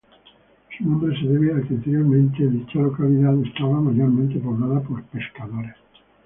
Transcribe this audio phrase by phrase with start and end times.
[0.75, 5.75] Su nombre se debe a que anteriormente dicha localidad estaba mayormente poblada por pescadores.